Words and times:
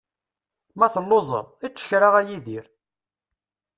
Ma 0.77 0.87
telluẓeḍ, 0.93 1.47
ečč 1.67 1.79
kra 1.89 2.09
a 2.19 2.21
Yidir. 2.27 2.65